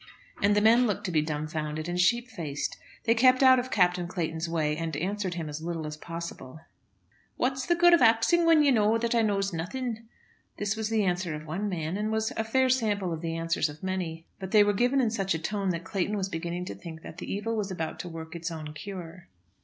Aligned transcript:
And 0.41 0.55
the 0.55 0.61
men 0.61 0.87
looked 0.87 1.03
to 1.05 1.11
be 1.11 1.21
dumbfoundered 1.21 1.87
and 1.87 1.99
sheepfaced. 1.99 2.75
They 3.03 3.13
kept 3.13 3.43
out 3.43 3.59
of 3.59 3.69
Captain 3.69 4.07
Clayton's 4.07 4.49
way, 4.49 4.75
and 4.75 4.97
answered 4.97 5.35
him 5.35 5.47
as 5.47 5.61
little 5.61 5.85
as 5.85 5.95
possible. 5.95 6.59
"What's 7.37 7.67
the 7.67 7.75
good 7.75 7.93
of 7.93 8.01
axing 8.01 8.43
when 8.47 8.63
ye 8.63 8.71
knows 8.71 9.01
that 9.01 9.13
I 9.13 9.21
knows 9.21 9.53
nothing?" 9.53 10.07
This 10.57 10.75
was 10.75 10.89
the 10.89 11.03
answer 11.03 11.35
of 11.35 11.45
one 11.45 11.69
man, 11.69 11.97
and 11.97 12.11
was 12.11 12.33
a 12.35 12.43
fair 12.43 12.67
sample 12.67 13.13
of 13.13 13.21
the 13.21 13.35
answers 13.35 13.69
of 13.69 13.83
many; 13.83 14.25
but 14.39 14.49
they 14.49 14.63
were 14.63 14.73
given 14.73 15.01
in 15.01 15.11
such 15.11 15.35
a 15.35 15.37
tone 15.37 15.69
that 15.69 15.83
Clayton 15.83 16.17
was 16.17 16.29
beginning 16.29 16.65
to 16.65 16.73
think 16.73 17.03
that 17.03 17.19
the 17.19 17.31
evil 17.31 17.55
was 17.55 17.69
about 17.69 17.99
to 17.99 18.09
work 18.09 18.35
its 18.35 18.49
own 18.49 18.73
cure. 18.73 19.27